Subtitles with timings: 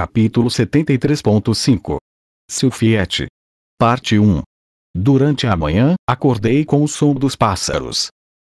[0.00, 1.98] Capítulo 73.5
[2.50, 3.26] Silfiete
[3.78, 4.40] Parte 1
[4.96, 8.08] Durante a manhã, acordei com o som dos pássaros.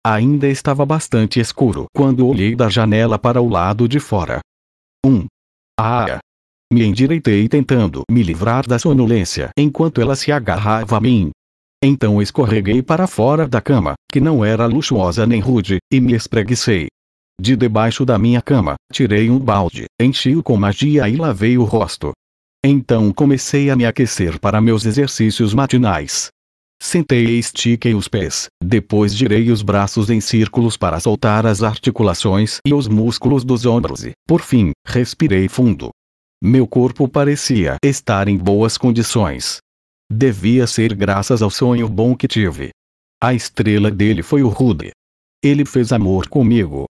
[0.03, 4.41] Ainda estava bastante escuro quando olhei da janela para o lado de fora.
[5.05, 5.27] 1.
[5.79, 6.19] Ah!
[6.73, 11.31] Me endireitei tentando me livrar da sonolência enquanto ela se agarrava a mim.
[11.85, 16.87] Então escorreguei para fora da cama, que não era luxuosa nem rude, e me espreguicei.
[17.41, 22.13] De debaixo da minha cama, tirei um balde, enchi-o com magia e lavei o rosto.
[22.65, 26.29] Então comecei a me aquecer para meus exercícios matinais.
[26.81, 32.59] Sentei e estiquei os pés, depois girei os braços em círculos para soltar as articulações
[32.67, 35.91] e os músculos dos ombros e, por fim, respirei fundo.
[36.43, 39.59] Meu corpo parecia estar em boas condições.
[40.11, 42.71] Devia ser graças ao sonho bom que tive.
[43.23, 44.91] A estrela dele foi o Rude.
[45.43, 46.85] Ele fez amor comigo.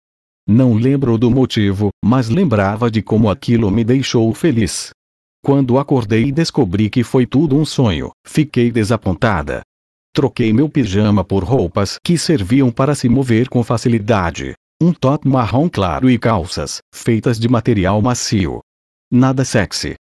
[0.47, 4.91] Não lembro do motivo, mas lembrava de como aquilo me deixou feliz.
[5.43, 9.63] Quando acordei e descobri que foi tudo um sonho, fiquei desapontada.
[10.13, 14.55] Troquei meu pijama por roupas que serviam para se mover com facilidade.
[14.81, 18.61] Um top marrom claro e calças, feitas de material macio.
[19.11, 19.95] Nada sexy.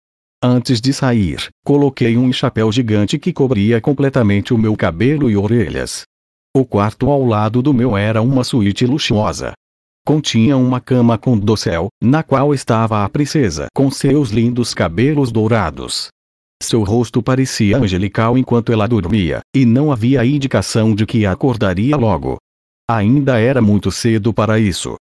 [0.42, 6.04] Antes de sair, coloquei um chapéu gigante que cobria completamente o meu cabelo e orelhas.
[6.56, 9.52] O quarto ao lado do meu era uma suíte luxuosa.
[10.06, 16.08] Continha uma cama com dossel, na qual estava a princesa com seus lindos cabelos dourados.
[16.62, 22.38] Seu rosto parecia angelical enquanto ela dormia, e não havia indicação de que acordaria logo.
[22.88, 24.96] Ainda era muito cedo para isso.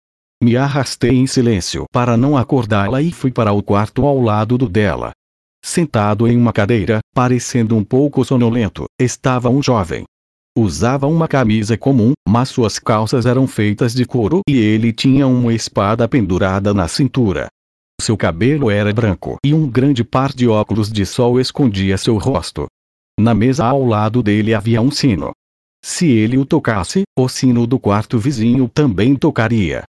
[0.42, 4.68] Me arrastei em silêncio para não acordá-la e fui para o quarto ao lado do
[4.68, 5.12] dela.
[5.64, 10.04] Sentado em uma cadeira, parecendo um pouco sonolento, estava um jovem.
[10.56, 15.52] Usava uma camisa comum, mas suas calças eram feitas de couro e ele tinha uma
[15.52, 17.48] espada pendurada na cintura.
[18.00, 22.66] Seu cabelo era branco e um grande par de óculos de sol escondia seu rosto.
[23.18, 25.32] Na mesa ao lado dele havia um sino.
[25.84, 29.82] Se ele o tocasse, o sino do quarto vizinho também tocaria.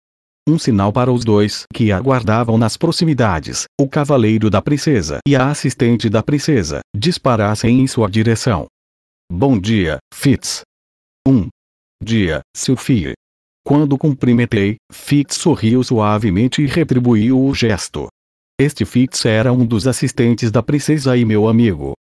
[0.50, 5.48] Um sinal para os dois que aguardavam nas proximidades, o cavaleiro da princesa e a
[5.48, 8.66] assistente da princesa, disparassem em sua direção.
[9.32, 10.62] Bom dia, Fitz.
[11.28, 11.50] Um
[12.02, 13.14] dia, Sylphie.
[13.66, 18.08] Quando cumprimentei, Fitz sorriu suavemente e retribuiu o gesto.
[18.62, 21.94] Este Fitz era um dos assistentes da princesa e meu amigo.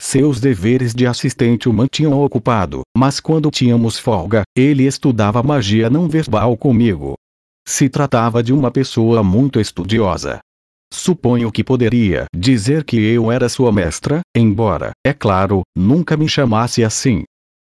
[0.00, 6.08] Seus deveres de assistente o mantinham ocupado, mas quando tínhamos folga, ele estudava magia não
[6.08, 7.14] verbal comigo.
[7.68, 10.40] Se tratava de uma pessoa muito estudiosa.
[10.92, 16.82] Suponho que poderia dizer que eu era sua mestra, embora, é claro, nunca me chamasse
[16.82, 17.24] assim.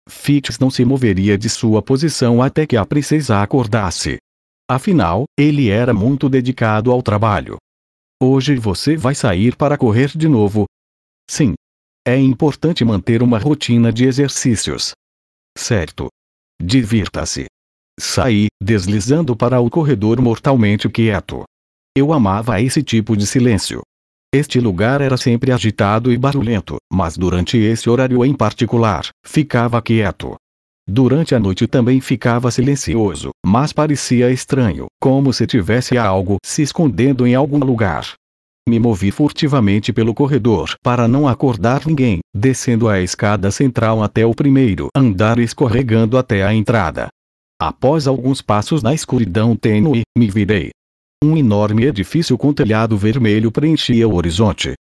[0.10, 4.18] Fitz não se moveria de sua posição até que a princesa acordasse.
[4.70, 7.58] Afinal, ele era muito dedicado ao trabalho.
[8.22, 10.66] Hoje você vai sair para correr de novo?
[11.30, 11.54] Sim.
[12.06, 14.94] É importante manter uma rotina de exercícios.
[15.58, 16.08] Certo.
[16.62, 17.46] Divirta-se.
[18.00, 21.44] Saí, deslizando para o corredor mortalmente quieto.
[21.94, 23.82] Eu amava esse tipo de silêncio.
[24.34, 30.36] Este lugar era sempre agitado e barulhento, mas durante esse horário em particular, ficava quieto.
[30.88, 37.28] Durante a noite também ficava silencioso, mas parecia estranho, como se tivesse algo se escondendo
[37.28, 38.14] em algum lugar.
[38.70, 44.34] Me movi furtivamente pelo corredor para não acordar ninguém, descendo a escada central até o
[44.34, 47.10] primeiro andar e escorregando até a entrada.
[47.62, 50.72] Após alguns passos na escuridão tênue, me virei.
[51.24, 54.74] Um enorme edifício com telhado vermelho preenchia o horizonte.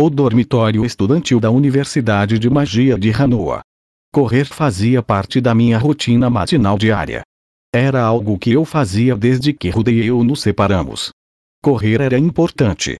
[0.00, 3.60] O dormitório estudantil da Universidade de Magia de Hanoa.
[4.12, 7.22] Correr fazia parte da minha rotina matinal diária.
[7.72, 11.10] Era algo que eu fazia desde que Rude e eu nos separamos.
[11.62, 12.96] Correr era importante.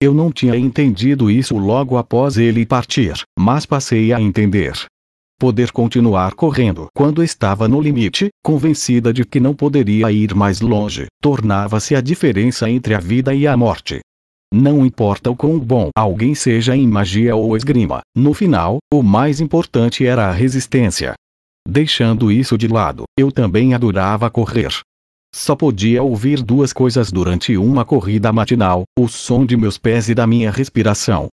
[0.00, 4.72] Eu não tinha entendido isso logo após ele partir, mas passei a entender
[5.38, 11.06] poder continuar correndo quando estava no limite, convencida de que não poderia ir mais longe,
[11.22, 14.00] tornava-se a diferença entre a vida e a morte.
[14.52, 19.40] Não importa o quão bom alguém seja em magia ou esgrima, no final, o mais
[19.40, 21.14] importante era a resistência.
[21.66, 24.70] Deixando isso de lado, eu também adorava correr.
[25.34, 30.14] Só podia ouvir duas coisas durante uma corrida matinal: o som de meus pés e
[30.14, 31.28] da minha respiração.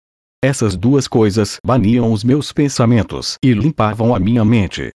[0.43, 4.89] Essas duas coisas baniam os meus pensamentos e limpavam a minha mente.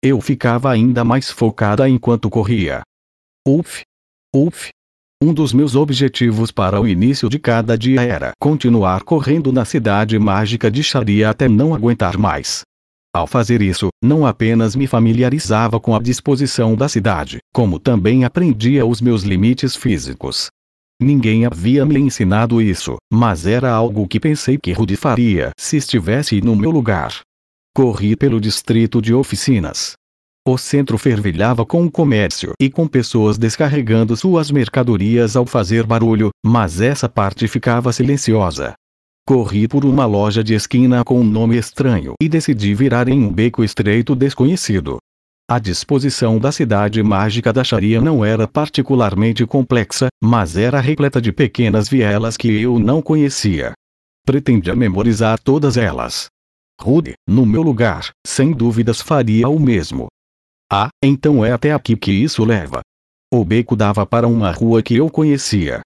[0.00, 2.82] Eu ficava ainda mais focada enquanto corria.
[3.44, 3.82] Uf!
[4.32, 4.68] Uf!
[5.20, 10.16] Um dos meus objetivos para o início de cada dia era continuar correndo na cidade
[10.20, 12.62] mágica de Sharia até não aguentar mais.
[13.12, 18.86] Ao fazer isso, não apenas me familiarizava com a disposição da cidade, como também aprendia
[18.86, 20.48] os meus limites físicos.
[21.02, 26.40] Ninguém havia me ensinado isso, mas era algo que pensei que Rudy faria se estivesse
[26.40, 27.20] no meu lugar.
[27.74, 29.94] Corri pelo distrito de oficinas.
[30.46, 36.30] O centro fervilhava com o comércio e com pessoas descarregando suas mercadorias ao fazer barulho,
[36.44, 38.74] mas essa parte ficava silenciosa.
[39.26, 43.32] Corri por uma loja de esquina com um nome estranho e decidi virar em um
[43.32, 44.98] beco estreito desconhecido.
[45.52, 51.30] A disposição da cidade mágica da Sharia não era particularmente complexa, mas era repleta de
[51.30, 53.74] pequenas vielas que eu não conhecia.
[54.24, 56.28] Pretendia memorizar todas elas.
[56.80, 60.06] Rude, no meu lugar, sem dúvidas faria o mesmo.
[60.72, 62.80] Ah, então é até aqui que isso leva.
[63.30, 65.82] O beco dava para uma rua que eu conhecia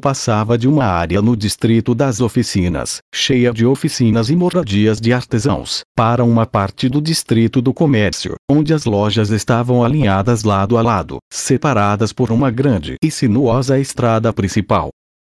[0.00, 5.80] passava de uma área no distrito das oficinas, cheia de oficinas e moradias de artesãos,
[5.96, 11.18] para uma parte do distrito do comércio, onde as lojas estavam alinhadas lado a lado,
[11.32, 14.90] separadas por uma grande e sinuosa estrada principal.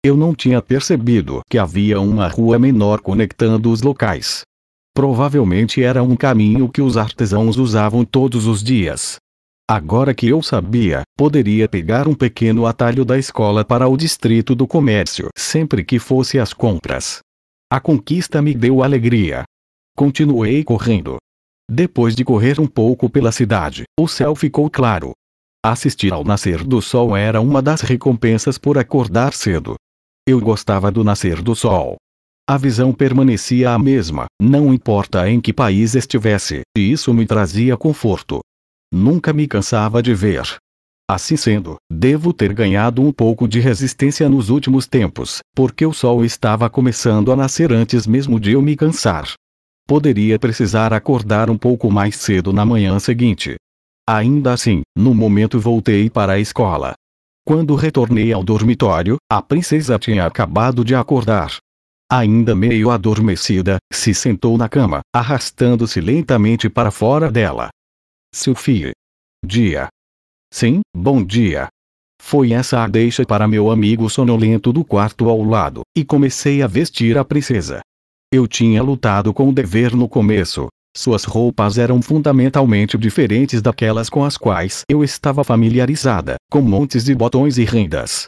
[0.03, 4.41] Eu não tinha percebido que havia uma rua menor conectando os locais.
[4.93, 9.17] Provavelmente era um caminho que os artesãos usavam todos os dias,
[9.73, 14.67] Agora que eu sabia, poderia pegar um pequeno atalho da escola para o distrito do
[14.67, 17.19] comércio sempre que fosse às compras.
[17.71, 19.45] A conquista me deu alegria.
[19.95, 21.19] Continuei correndo.
[21.71, 25.13] Depois de correr um pouco pela cidade, o céu ficou claro.
[25.65, 29.75] Assistir ao nascer do sol era uma das recompensas por acordar cedo.
[30.27, 31.95] Eu gostava do nascer do sol.
[32.45, 37.77] A visão permanecia a mesma, não importa em que país estivesse, e isso me trazia
[37.77, 38.41] conforto.
[38.93, 40.43] Nunca me cansava de ver.
[41.09, 46.23] Assim sendo, devo ter ganhado um pouco de resistência nos últimos tempos, porque o sol
[46.23, 49.33] estava começando a nascer antes mesmo de eu me cansar.
[49.87, 53.55] Poderia precisar acordar um pouco mais cedo na manhã seguinte.
[54.07, 56.93] Ainda assim, no momento voltei para a escola.
[57.45, 61.57] Quando retornei ao dormitório, a princesa tinha acabado de acordar.
[62.09, 67.69] Ainda meio adormecida, se sentou na cama, arrastando-se lentamente para fora dela.
[68.33, 68.93] Sophie.
[69.45, 69.89] Dia.
[70.53, 71.67] Sim, bom dia.
[72.21, 76.67] Foi essa a deixa para meu amigo sonolento do quarto ao lado, e comecei a
[76.67, 77.81] vestir a princesa.
[78.33, 80.69] Eu tinha lutado com o dever no começo.
[80.95, 87.13] Suas roupas eram fundamentalmente diferentes daquelas com as quais eu estava familiarizada, com montes de
[87.13, 88.27] botões e rendas.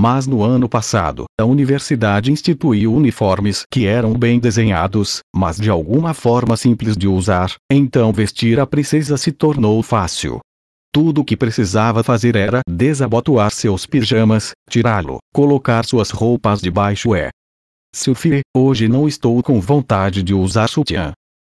[0.00, 6.14] Mas no ano passado, a universidade instituiu uniformes que eram bem desenhados, mas de alguma
[6.14, 10.38] forma simples de usar, então vestir a princesa se tornou fácil.
[10.94, 17.28] Tudo o que precisava fazer era desabotoar seus pijamas, tirá-lo, colocar suas roupas debaixo e.
[17.92, 21.12] Sophie, hoje não estou com vontade de usar sutiã.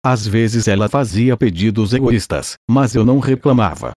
[0.06, 3.90] Às vezes ela fazia pedidos egoístas, mas eu não reclamava.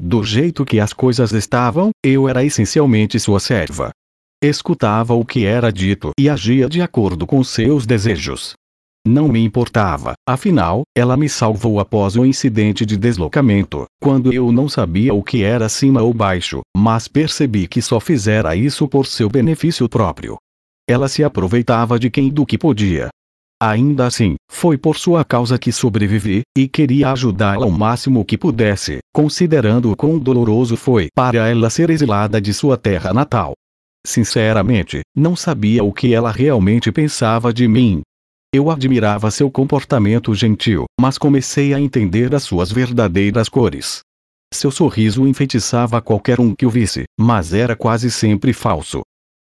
[0.00, 3.90] Do jeito que as coisas estavam, eu era essencialmente sua serva.
[4.42, 8.54] Escutava o que era dito e agia de acordo com seus desejos.
[9.06, 14.68] Não me importava, afinal, ela me salvou após o incidente de deslocamento, quando eu não
[14.68, 19.28] sabia o que era cima ou baixo, mas percebi que só fizera isso por seu
[19.28, 20.36] benefício próprio.
[20.88, 23.08] Ela se aproveitava de quem do que podia,
[23.66, 28.98] Ainda assim, foi por sua causa que sobrevivi, e queria ajudá-la o máximo que pudesse,
[29.10, 33.54] considerando o quão doloroso foi para ela ser exilada de sua terra natal.
[34.06, 38.02] Sinceramente, não sabia o que ela realmente pensava de mim.
[38.54, 44.00] Eu admirava seu comportamento gentil, mas comecei a entender as suas verdadeiras cores.
[44.52, 49.00] Seu sorriso enfeitiçava qualquer um que o visse, mas era quase sempre falso.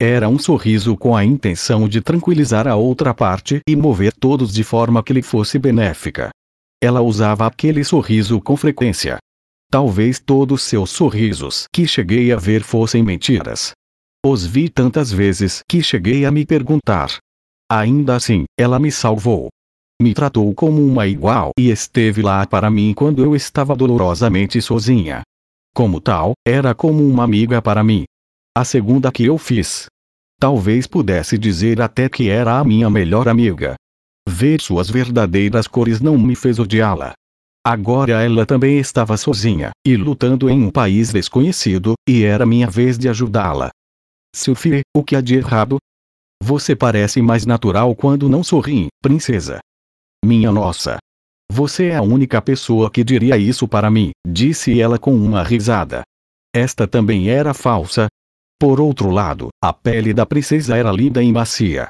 [0.03, 4.63] Era um sorriso com a intenção de tranquilizar a outra parte e mover todos de
[4.63, 6.31] forma que lhe fosse benéfica.
[6.83, 9.19] Ela usava aquele sorriso com frequência.
[9.69, 13.73] Talvez todos seus sorrisos que cheguei a ver fossem mentiras.
[14.25, 17.17] Os vi tantas vezes que cheguei a me perguntar.
[17.71, 19.49] Ainda assim, ela me salvou.
[20.01, 25.21] Me tratou como uma igual e esteve lá para mim quando eu estava dolorosamente sozinha.
[25.75, 28.05] Como tal, era como uma amiga para mim.
[28.53, 29.85] A segunda que eu fiz.
[30.37, 33.75] Talvez pudesse dizer até que era a minha melhor amiga.
[34.27, 37.13] Ver suas verdadeiras cores não me fez odiá-la.
[37.65, 42.97] Agora ela também estava sozinha, e lutando em um país desconhecido, e era minha vez
[42.97, 43.69] de ajudá-la.
[44.35, 45.77] Sophie, o que há de errado?
[46.43, 49.59] Você parece mais natural quando não sorri, princesa.
[50.25, 50.97] Minha nossa.
[51.49, 56.01] Você é a única pessoa que diria isso para mim, disse ela com uma risada.
[56.53, 58.07] Esta também era falsa,
[58.61, 61.87] por outro lado, a pele da princesa era linda e macia.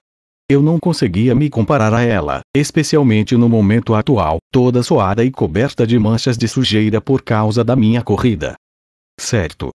[0.49, 5.85] Eu não conseguia me comparar a ela, especialmente no momento atual, toda suada e coberta
[5.85, 8.55] de manchas de sujeira por causa da minha corrida.
[9.19, 9.71] Certo.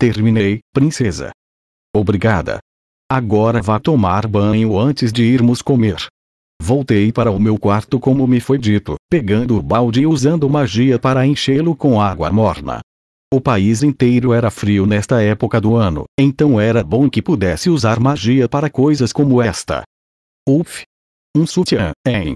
[0.00, 1.32] Terminei, princesa.
[1.94, 2.60] Obrigada.
[3.12, 6.06] Agora vá tomar banho antes de irmos comer.
[6.62, 10.98] Voltei para o meu quarto como me foi dito, pegando o balde e usando magia
[10.98, 12.80] para enchê-lo com água morna.
[13.30, 18.00] O país inteiro era frio nesta época do ano, então era bom que pudesse usar
[18.00, 19.82] magia para coisas como esta.
[20.48, 20.84] Uf!
[21.36, 22.32] Um sutiã, hein?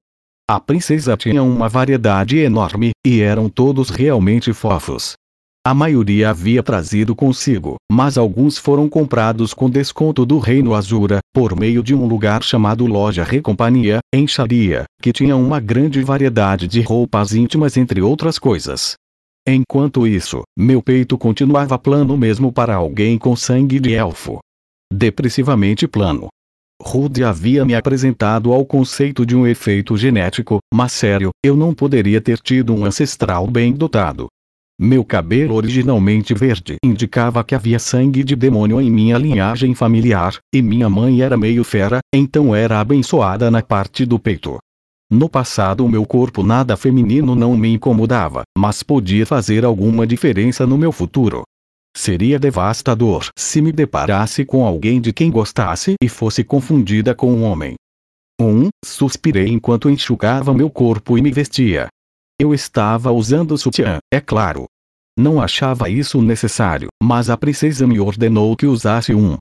[0.47, 5.15] A princesa tinha uma variedade enorme, e eram todos realmente fofos.
[5.67, 11.59] A maioria havia trazido consigo, mas alguns foram comprados com desconto do Reino Azura, por
[11.59, 16.83] meio de um lugar chamado Loja Recompanhia, em Sharia, que tinha uma grande variedade de
[16.83, 18.95] roupas íntimas entre outras coisas.
[19.47, 24.39] Enquanto isso, meu peito continuava plano mesmo para alguém com sangue de elfo.
[24.93, 26.29] Depressivamente plano.
[26.81, 32.21] Rude havia me apresentado ao conceito de um efeito genético, mas sério, eu não poderia
[32.21, 34.29] ter tido um ancestral bem dotado.
[34.81, 40.63] Meu cabelo originalmente verde indicava que havia sangue de demônio em minha linhagem familiar, e
[40.63, 44.59] minha mãe era meio fera, então era abençoada na parte do peito.
[45.13, 50.79] No passado meu corpo nada feminino não me incomodava, mas podia fazer alguma diferença no
[50.79, 51.43] meu futuro.
[51.95, 57.45] Seria devastador se me deparasse com alguém de quem gostasse e fosse confundida com um
[57.45, 57.75] homem.
[58.41, 61.89] Um, suspirei enquanto enxugava meu corpo e me vestia.
[62.41, 64.65] Eu estava usando sutiã, é claro.
[65.15, 69.37] Não achava isso necessário, mas a princesa me ordenou que usasse um.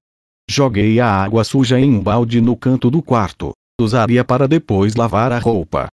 [0.50, 3.54] Joguei a água suja em um balde no canto do quarto.
[3.82, 5.88] Usaria para depois lavar a roupa.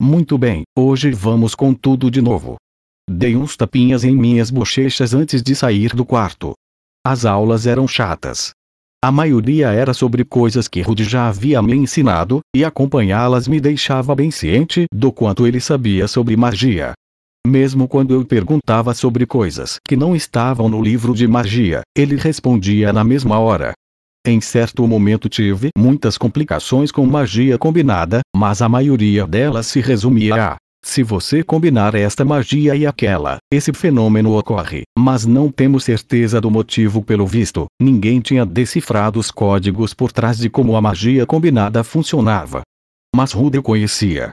[0.00, 2.56] Muito bem, hoje vamos com tudo de novo.
[3.08, 6.54] Dei uns tapinhas em minhas bochechas antes de sair do quarto.
[7.06, 8.50] As aulas eram chatas.
[9.02, 14.14] A maioria era sobre coisas que Rudy já havia me ensinado, e acompanhá-las me deixava
[14.14, 16.92] bem ciente do quanto ele sabia sobre magia.
[17.46, 22.92] Mesmo quando eu perguntava sobre coisas que não estavam no livro de magia, ele respondia
[22.92, 23.72] na mesma hora.
[24.26, 30.52] Em certo momento tive muitas complicações com magia combinada, mas a maioria delas se resumia
[30.52, 36.40] a se você combinar esta magia e aquela, esse fenômeno ocorre, mas não temos certeza
[36.40, 41.26] do motivo pelo visto, ninguém tinha decifrado os códigos por trás de como a magia
[41.26, 42.62] combinada funcionava.
[43.14, 44.30] Mas Rudel conhecia.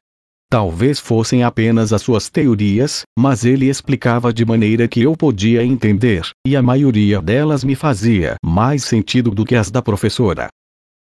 [0.50, 6.22] Talvez fossem apenas as suas teorias, mas ele explicava de maneira que eu podia entender,
[6.46, 10.48] e a maioria delas me fazia mais sentido do que as da professora.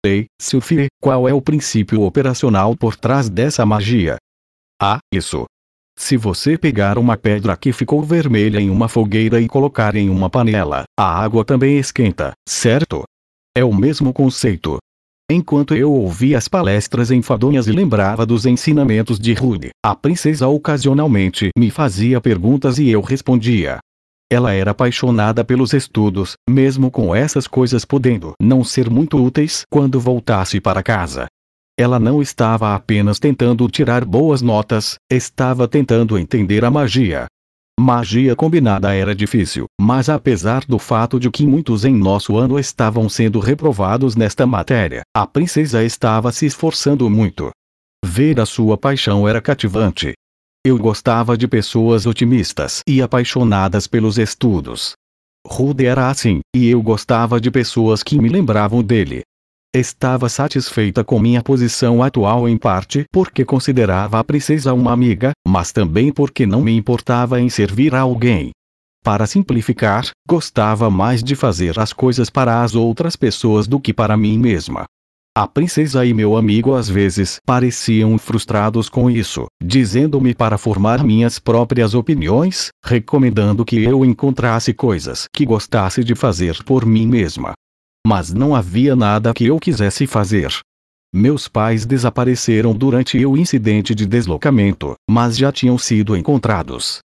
[0.05, 4.17] Ei, Sylphie, qual é o princípio operacional por trás dessa magia?
[4.81, 5.45] Ah, isso.
[5.97, 10.29] Se você pegar uma pedra que ficou vermelha em uma fogueira e colocar em uma
[10.29, 13.03] panela, a água também esquenta, certo?
[13.55, 14.79] É o mesmo conceito.
[15.31, 21.51] Enquanto eu ouvia as palestras enfadonhas e lembrava dos ensinamentos de Rude, a princesa ocasionalmente
[21.55, 23.77] me fazia perguntas e eu respondia.
[24.31, 29.99] Ela era apaixonada pelos estudos, mesmo com essas coisas podendo não ser muito úteis quando
[29.99, 31.27] voltasse para casa.
[31.79, 37.27] Ela não estava apenas tentando tirar boas notas, estava tentando entender a magia.
[37.79, 43.07] Magia combinada era difícil, mas apesar do fato de que muitos em nosso ano estavam
[43.07, 47.51] sendo reprovados nesta matéria, a princesa estava se esforçando muito.
[48.05, 50.11] Ver a sua paixão era cativante.
[50.61, 54.91] Eu gostava de pessoas otimistas e apaixonadas pelos estudos.
[55.47, 59.21] Rude era assim, e eu gostava de pessoas que me lembravam dele.
[59.75, 65.71] Estava satisfeita com minha posição atual em parte porque considerava a princesa uma amiga, mas
[65.71, 68.49] também porque não me importava em servir a alguém.
[69.03, 74.17] Para simplificar, gostava mais de fazer as coisas para as outras pessoas do que para
[74.17, 74.85] mim mesma.
[75.37, 81.37] A princesa e meu amigo às vezes pareciam frustrados com isso, dizendo-me para formar minhas
[81.37, 87.53] próprias opiniões, recomendando que eu encontrasse coisas que gostasse de fazer por mim mesma
[88.09, 90.51] mas não havia nada que eu quisesse fazer.
[91.13, 97.01] Meus pais desapareceram durante o incidente de deslocamento, mas já tinham sido encontrados.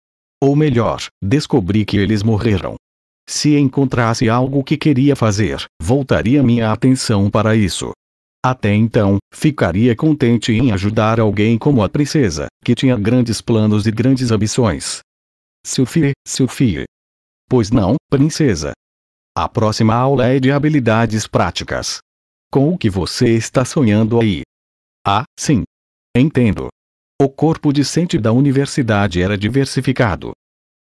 [0.43, 2.75] Ou melhor, descobri que eles morreram.
[3.29, 7.91] Se encontrasse algo que queria fazer, voltaria minha atenção para isso.
[8.45, 13.91] Até então, ficaria contente em ajudar alguém como a princesa, que tinha grandes planos e
[13.91, 14.99] grandes ambições.
[15.65, 16.83] Sophie, Sophie.
[17.47, 18.73] Pois não, princesa,
[19.35, 21.99] a próxima aula é de habilidades práticas.
[22.51, 24.41] Com o que você está sonhando aí?
[25.05, 25.63] Ah, sim.
[26.15, 26.67] Entendo.
[27.21, 30.31] O corpo discente da universidade era diversificado.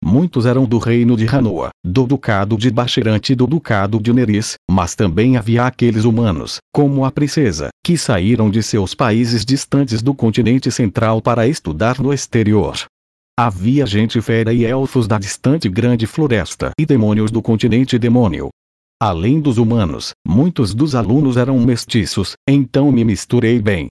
[0.02, 4.55] Muitos eram do reino de Hanoa, do ducado de Bachirante e do ducado de Neris,
[4.71, 10.14] mas também havia aqueles humanos, como a princesa, que saíram de seus países distantes do
[10.14, 12.76] continente central para estudar no exterior.
[13.40, 18.49] Havia gente fera e elfos da distante grande floresta e demônios do continente demônio.
[19.00, 23.87] Além dos humanos, muitos dos alunos eram mestiços, então me misturei bem.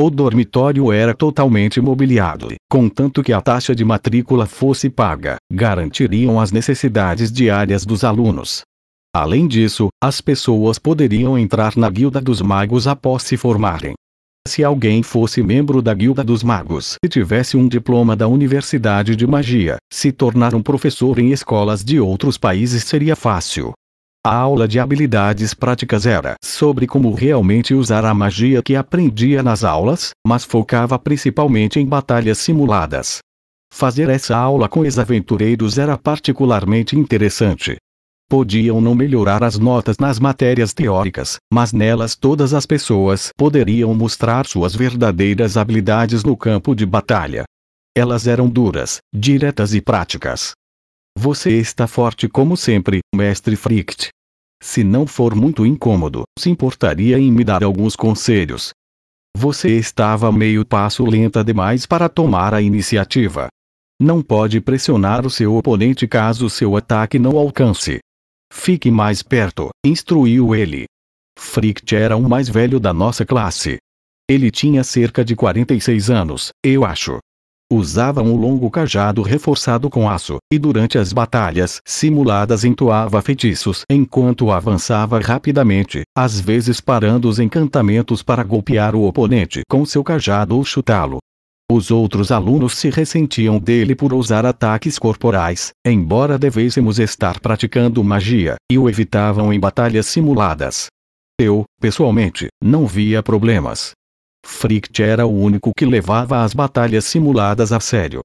[0.00, 6.50] O dormitório era totalmente mobiliado, contanto que a taxa de matrícula fosse paga, garantiriam as
[6.50, 8.62] necessidades diárias dos alunos.
[9.14, 13.94] Além disso, as pessoas poderiam entrar na Guilda dos Magos após se formarem.
[14.48, 19.26] Se alguém fosse membro da Guilda dos Magos e tivesse um diploma da Universidade de
[19.26, 23.74] Magia, se tornar um professor em escolas de outros países seria fácil.
[24.26, 29.64] A aula de habilidades práticas era sobre como realmente usar a magia que aprendia nas
[29.64, 33.18] aulas, mas focava principalmente em batalhas simuladas.
[33.70, 37.76] Fazer essa aula com ex-aventureiros era particularmente interessante.
[38.30, 44.46] Podiam não melhorar as notas nas matérias teóricas, mas nelas todas as pessoas poderiam mostrar
[44.46, 47.44] suas verdadeiras habilidades no campo de batalha.
[47.96, 50.52] Elas eram duras, diretas e práticas.
[51.16, 54.10] Você está forte como sempre, mestre Fricht.
[54.62, 58.72] Se não for muito incômodo, se importaria em me dar alguns conselhos.
[59.34, 63.48] Você estava meio passo lenta demais para tomar a iniciativa.
[63.98, 68.00] Não pode pressionar o seu oponente caso seu ataque não alcance.
[68.52, 70.86] Fique mais perto, instruiu ele.
[71.38, 73.78] Fricht era o mais velho da nossa classe.
[74.28, 77.18] Ele tinha cerca de 46 anos, eu acho.
[77.70, 84.50] Usava um longo cajado reforçado com aço, e durante as batalhas simuladas entoava feitiços enquanto
[84.50, 90.64] avançava rapidamente, às vezes parando os encantamentos para golpear o oponente com seu cajado ou
[90.64, 91.18] chutá-lo.
[91.70, 98.56] Os outros alunos se ressentiam dele por usar ataques corporais, embora devêssemos estar praticando magia,
[98.72, 100.86] e o evitavam em batalhas simuladas.
[101.38, 103.92] Eu, pessoalmente, não via problemas.
[104.46, 108.22] Fricht era o único que levava as batalhas simuladas a sério.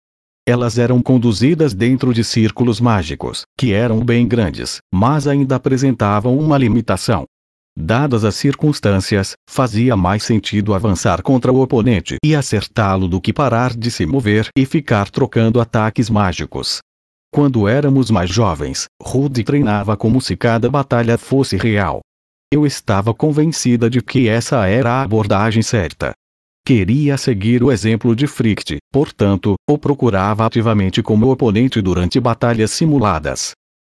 [0.47, 6.57] Elas eram conduzidas dentro de círculos mágicos, que eram bem grandes, mas ainda apresentavam uma
[6.57, 7.25] limitação.
[7.75, 13.75] Dadas as circunstâncias, fazia mais sentido avançar contra o oponente e acertá-lo do que parar
[13.75, 16.79] de se mover e ficar trocando ataques mágicos.
[17.33, 22.01] Quando éramos mais jovens, Rudy treinava como se cada batalha fosse real.
[22.53, 26.13] Eu estava convencida de que essa era a abordagem certa.
[26.63, 33.53] Queria seguir o exemplo de Fricht, portanto, o procurava ativamente como oponente durante batalhas simuladas.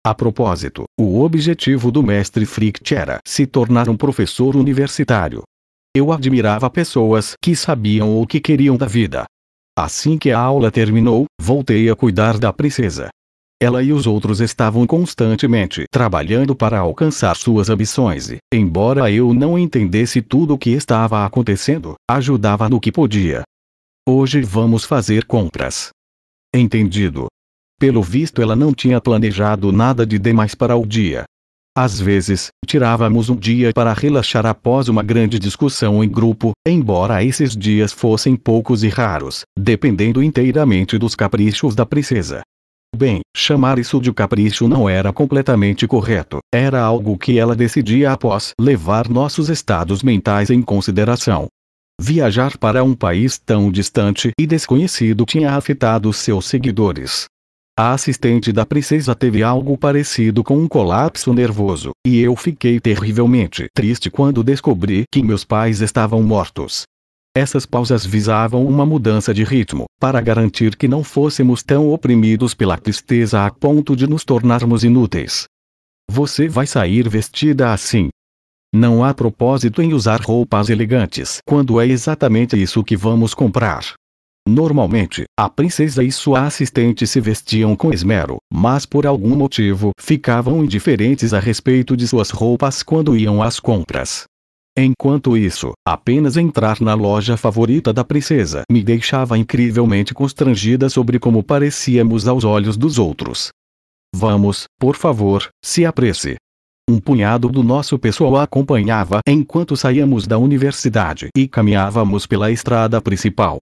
[0.06, 5.42] A propósito, o objetivo do mestre Fricht era se tornar um professor universitário.
[5.96, 9.24] Eu admirava pessoas que sabiam o que queriam da vida.
[9.74, 13.08] Assim que a aula terminou, voltei a cuidar da princesa.
[13.62, 19.58] Ela e os outros estavam constantemente trabalhando para alcançar suas ambições e, embora eu não
[19.58, 23.42] entendesse tudo o que estava acontecendo, ajudava no que podia.
[24.06, 25.88] Hoje vamos fazer compras.
[26.54, 27.28] Entendido.
[27.84, 31.24] Pelo visto ela não tinha planejado nada de demais para o dia.
[31.76, 37.54] Às vezes, tirávamos um dia para relaxar após uma grande discussão em grupo, embora esses
[37.54, 42.40] dias fossem poucos e raros, dependendo inteiramente dos caprichos da princesa.
[42.96, 48.52] Bem, chamar isso de capricho não era completamente correto, era algo que ela decidia após
[48.58, 51.48] levar nossos estados mentais em consideração.
[52.00, 57.26] Viajar para um país tão distante e desconhecido tinha afetado seus seguidores.
[57.76, 63.66] A assistente da princesa teve algo parecido com um colapso nervoso, e eu fiquei terrivelmente
[63.74, 66.84] triste quando descobri que meus pais estavam mortos.
[67.36, 72.78] Essas pausas visavam uma mudança de ritmo, para garantir que não fôssemos tão oprimidos pela
[72.78, 75.46] tristeza a ponto de nos tornarmos inúteis.
[76.08, 78.08] Você vai sair vestida assim.
[78.72, 83.94] Não há propósito em usar roupas elegantes quando é exatamente isso que vamos comprar.
[84.46, 90.62] Normalmente, a princesa e sua assistente se vestiam com esmero, mas por algum motivo ficavam
[90.62, 94.24] indiferentes a respeito de suas roupas quando iam às compras.
[94.76, 101.42] Enquanto isso, apenas entrar na loja favorita da princesa me deixava incrivelmente constrangida sobre como
[101.42, 103.48] parecíamos aos olhos dos outros.
[104.14, 106.36] Vamos, por favor, se apresse.
[106.90, 113.58] Um punhado do nosso pessoal acompanhava enquanto saíamos da universidade e caminhávamos pela estrada principal.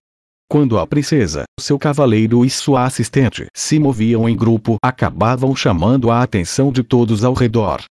[0.53, 6.21] Quando a princesa, seu cavaleiro e sua assistente se moviam em grupo, acabavam chamando a
[6.21, 7.83] atenção de todos ao redor.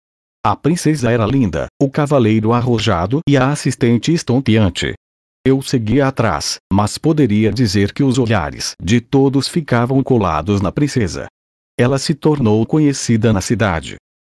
[0.44, 4.92] A princesa era linda, o cavaleiro arrojado e a assistente estonteante.
[5.42, 11.29] Eu seguia atrás, mas poderia dizer que os olhares de todos ficavam colados na princesa.
[11.79, 13.96] Ela se tornou conhecida na cidade.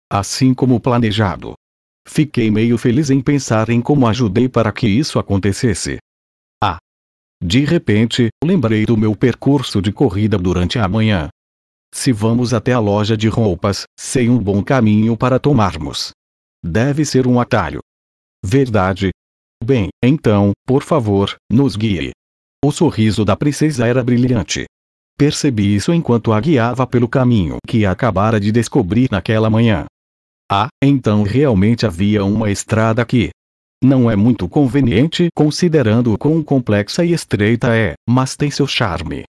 [0.10, 1.56] Assim como planejado.
[2.08, 5.98] Fiquei meio feliz em pensar em como ajudei para que isso acontecesse.
[7.46, 11.28] De repente, lembrei do meu percurso de corrida durante a manhã.
[11.94, 16.12] Se vamos até a loja de roupas, sei um bom caminho para tomarmos.
[16.64, 17.82] deve ser um atalho.
[18.42, 19.10] Verdade?
[19.62, 22.12] Bem, então, por favor, nos guie.
[22.64, 24.64] O sorriso da princesa era brilhante.
[25.18, 29.86] Percebi isso enquanto a guiava pelo caminho que acabara de descobrir naquela manhã.
[30.50, 33.32] Ah, então realmente havia uma estrada aqui.
[33.84, 39.26] Não é muito conveniente considerando o quão complexa e estreita é, mas tem seu charme.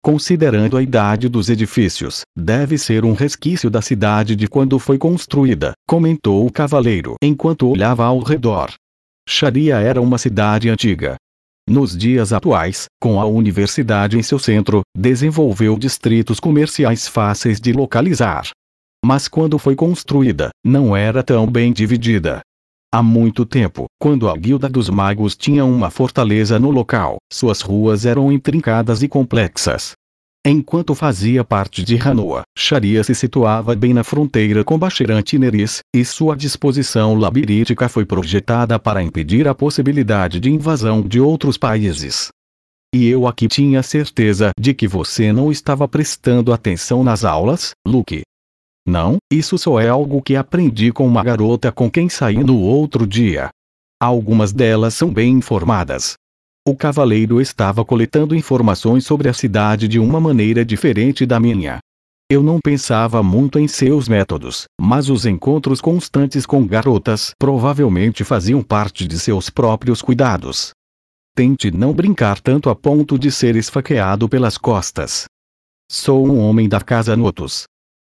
[0.00, 5.72] Considerando a idade dos edifícios, deve ser um resquício da cidade de quando foi construída,
[5.84, 8.72] comentou o cavaleiro enquanto olhava ao redor.
[9.28, 11.16] Sharia era uma cidade antiga.
[11.68, 18.48] Nos dias atuais, com a universidade em seu centro, desenvolveu distritos comerciais fáceis de localizar.
[19.04, 22.40] Mas quando foi construída, não era tão bem dividida.
[22.90, 28.06] Há muito tempo, quando a Guilda dos Magos tinha uma fortaleza no local, suas ruas
[28.06, 29.92] eram intrincadas e complexas.
[30.46, 36.02] Enquanto fazia parte de Hanoa, Sharia se situava bem na fronteira com Bashirantineris, Neris, e
[36.02, 42.28] sua disposição labiríntica foi projetada para impedir a possibilidade de invasão de outros países.
[42.94, 48.22] E eu aqui tinha certeza de que você não estava prestando atenção nas aulas, Luke.
[48.88, 53.06] Não, isso só é algo que aprendi com uma garota com quem saí no outro
[53.06, 53.50] dia.
[54.00, 56.14] Algumas delas são bem informadas.
[56.66, 61.80] O cavaleiro estava coletando informações sobre a cidade de uma maneira diferente da minha.
[62.30, 68.62] Eu não pensava muito em seus métodos, mas os encontros constantes com garotas provavelmente faziam
[68.62, 70.70] parte de seus próprios cuidados.
[71.36, 75.26] Tente não brincar tanto a ponto de ser esfaqueado pelas costas.
[75.90, 77.64] Sou um homem da casa Notus,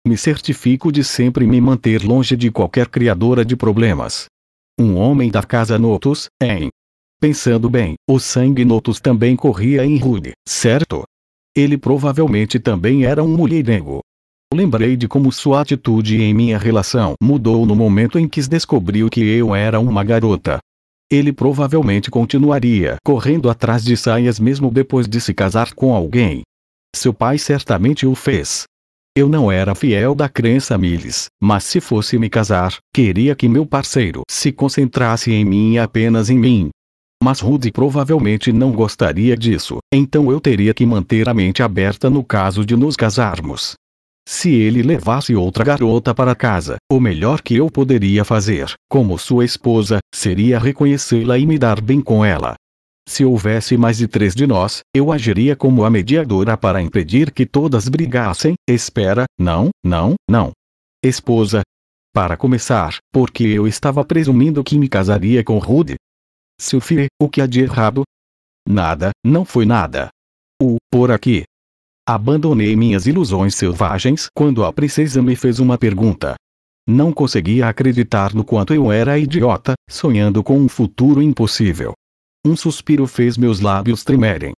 [0.07, 4.25] me certifico de sempre me manter longe de qualquer criadora de problemas.
[4.79, 6.69] Um homem da casa Notus, em.
[7.19, 11.03] Pensando bem, o sangue Notus também corria em Rude, certo?
[11.55, 14.01] Ele provavelmente também era um mulherengo.
[14.53, 19.21] Lembrei de como sua atitude em minha relação mudou no momento em que descobriu que
[19.21, 20.59] eu era uma garota.
[21.11, 26.43] Ele provavelmente continuaria correndo atrás de saias mesmo depois de se casar com alguém.
[26.95, 28.65] Seu pai certamente o fez,
[29.17, 33.65] eu não era fiel da crença Miles, mas se fosse me casar, queria que meu
[33.65, 36.69] parceiro se concentrasse em mim e apenas em mim.
[37.23, 42.23] Mas Rudy provavelmente não gostaria disso, então eu teria que manter a mente aberta no
[42.23, 43.73] caso de nos casarmos.
[44.30, 49.43] Se ele levasse outra garota para casa, o melhor que eu poderia fazer, como sua
[49.43, 52.53] esposa, seria reconhecê-la e me dar bem com ela.
[53.07, 57.45] Se houvesse mais de três de nós, eu agiria como a mediadora para impedir que
[57.45, 58.55] todas brigassem.
[58.69, 60.51] Espera, não, não, não.
[61.01, 61.61] Esposa.
[62.13, 65.95] Para começar, porque eu estava presumindo que me casaria com Rude.
[66.59, 68.03] Sophie, o que há de errado?
[68.67, 70.09] Nada, não foi nada.
[70.61, 71.43] O, por aqui.
[72.05, 76.35] Abandonei minhas ilusões selvagens quando a princesa me fez uma pergunta.
[76.85, 81.93] Não conseguia acreditar no quanto eu era idiota, sonhando com um futuro impossível.
[82.45, 84.54] Um suspiro fez meus lábios tremerem.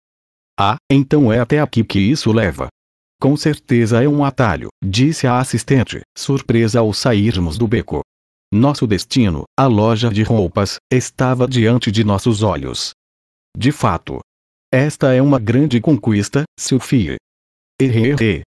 [0.59, 2.67] Ah, então é até aqui que isso leva.
[3.21, 8.01] Com certeza é um atalho, disse a assistente, surpresa ao sairmos do beco.
[8.51, 12.91] Nosso destino, a loja de roupas, estava diante de nossos olhos.
[13.55, 14.19] De fato.
[14.71, 17.17] Esta é uma grande conquista, Sophie.
[17.79, 18.41] Errei.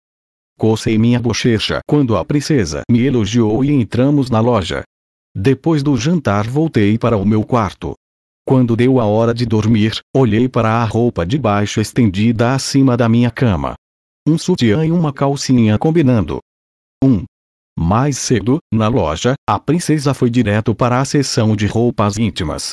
[0.58, 4.82] Cocei minha bochecha quando a princesa me elogiou e entramos na loja.
[5.34, 7.94] Depois do jantar voltei para o meu quarto,
[8.50, 13.08] quando deu a hora de dormir, olhei para a roupa de baixo estendida acima da
[13.08, 13.74] minha cama.
[14.26, 16.40] Um sutiã e uma calcinha combinando.
[17.00, 17.08] 1.
[17.08, 17.24] Um.
[17.78, 22.72] Mais cedo, na loja, a princesa foi direto para a seção de roupas íntimas.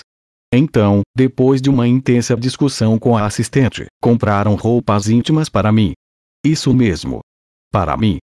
[0.52, 5.94] Então, depois de uma intensa discussão com a assistente, compraram roupas íntimas para mim.
[6.44, 7.20] Isso mesmo.
[7.72, 8.18] Para mim.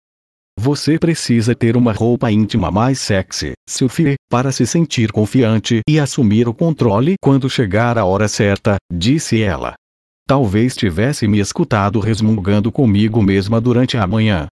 [0.59, 6.47] Você precisa ter uma roupa íntima mais sexy, Sophie, para se sentir confiante e assumir
[6.47, 9.73] o controle quando chegar a hora certa, disse ela.
[10.27, 14.47] Talvez tivesse me escutado resmungando comigo mesma durante a manhã.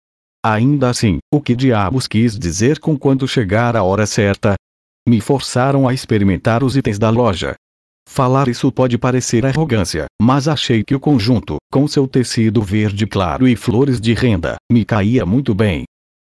[0.44, 4.54] Ainda assim, o que diabos quis dizer com quando chegar a hora certa?
[5.06, 7.54] Me forçaram a experimentar os itens da loja.
[8.08, 13.46] Falar isso pode parecer arrogância, mas achei que o conjunto, com seu tecido verde claro
[13.46, 15.84] e flores de renda, me caía muito bem.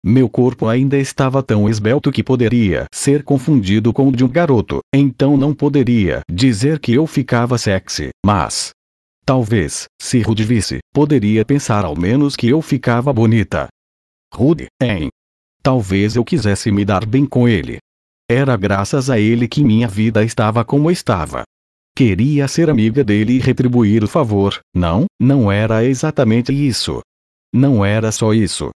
[0.04, 4.80] Meu corpo ainda estava tão esbelto que poderia ser confundido com o de um garoto,
[4.92, 8.70] então não poderia dizer que eu ficava sexy, mas.
[9.24, 13.68] Talvez, se Rude visse, poderia pensar ao menos que eu ficava bonita.
[14.34, 15.08] Rude, hein?
[15.62, 17.78] Talvez eu quisesse me dar bem com ele.
[18.28, 21.44] Era graças a ele que minha vida estava como estava.
[21.96, 24.60] Queria ser amiga dele e retribuir o favor.
[24.74, 27.00] Não, não era exatamente isso.
[27.50, 28.68] Não era só isso.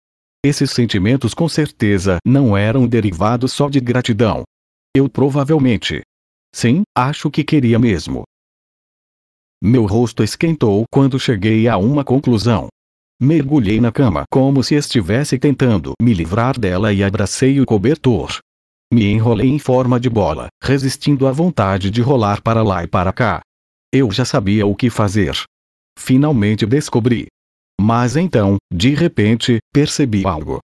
[0.41, 4.45] Esses sentimentos com certeza não eram derivados só de gratidão.
[4.95, 6.01] Eu provavelmente.
[6.55, 8.23] Sim, acho que queria mesmo.
[9.61, 12.69] Meu rosto esquentou quando cheguei a uma conclusão.
[13.21, 18.39] Mergulhei na cama como se estivesse tentando me livrar dela e abracei o cobertor.
[18.93, 23.13] Me enrolei em forma de bola, resistindo à vontade de rolar para lá e para
[23.13, 23.41] cá.
[23.93, 25.37] Eu já sabia o que fazer.
[25.99, 27.27] Finalmente descobri.
[27.81, 30.59] Mas então, de repente, percebi algo.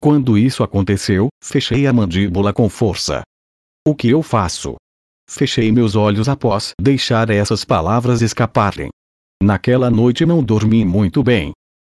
[0.00, 3.22] Quando isso aconteceu, fechei a mandíbula com força.
[3.86, 4.76] O que eu faço?
[5.28, 8.88] Fechei meus olhos após deixar essas palavras escaparem.
[9.42, 11.52] Naquela noite não dormi muito bem.